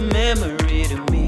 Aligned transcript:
memory 0.00 0.84
to 0.84 0.96
me. 1.10 1.19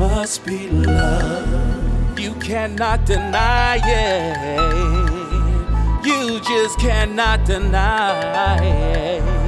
must 0.00 0.46
be 0.46 0.66
love. 0.70 2.18
You 2.18 2.32
cannot 2.36 3.04
deny 3.04 3.78
it. 3.84 4.86
You 6.06 6.40
just 6.40 6.78
cannot 6.78 7.44
deny 7.44 8.64
it. 8.64 9.39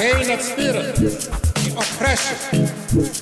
vain 0.00 0.30
experience, 0.30 1.26
the 1.28 1.72
oppression 1.76 2.64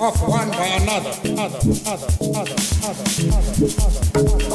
of 0.01 0.15
one 0.23 0.49
by 0.51 0.67
another, 0.81 1.11
other, 1.37 1.59
other, 1.87 2.07
other, 2.23 2.55
other, 2.85 3.05
other, 3.27 3.49
other, 3.83 4.05
other. 4.23 4.49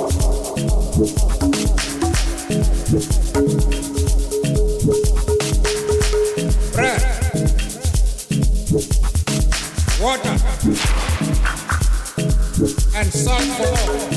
Bread, 6.72 7.04
water, 10.00 10.36
and 12.96 13.08
salt 13.12 13.60
all. 13.60 14.12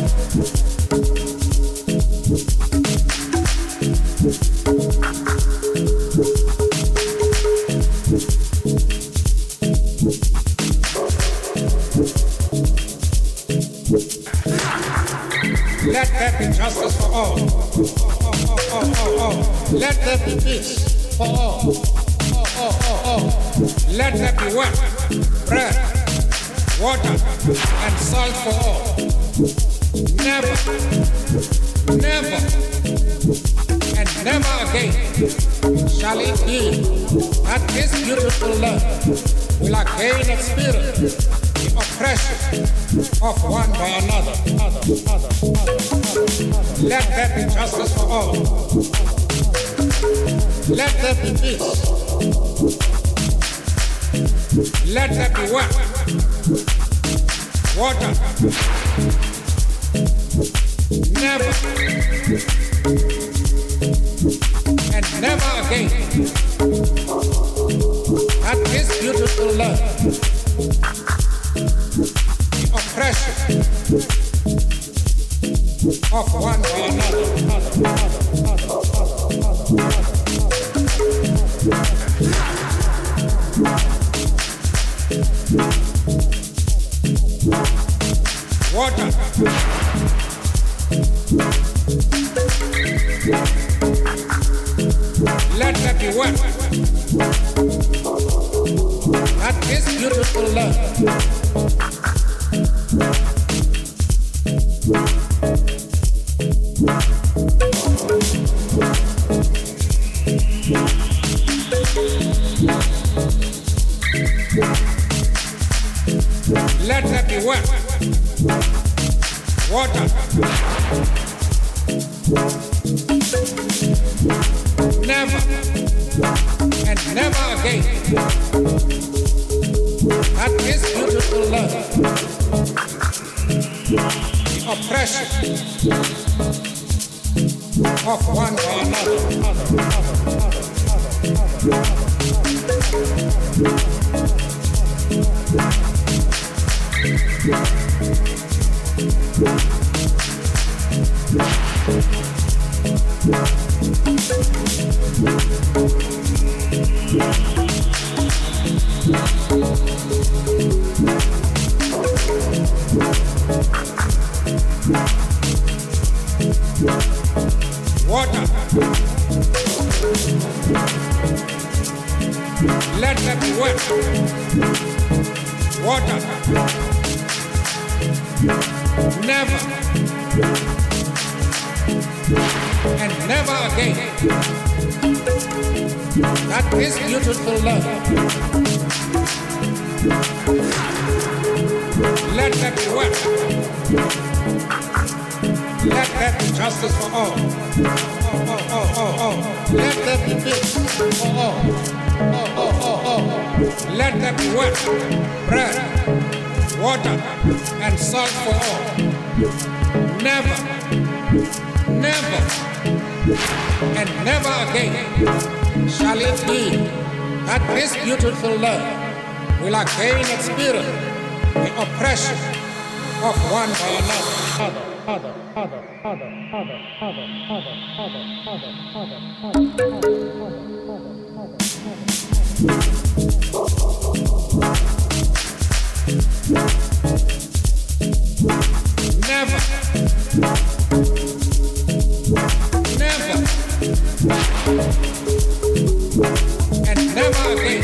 And 246.88 247.14
never 247.14 247.52
again 247.52 247.82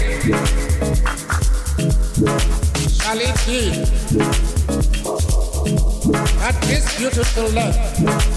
shall 2.89 3.21
be 3.47 3.61
this 6.63 6.99
beautiful 6.99 7.49
love 7.51 8.32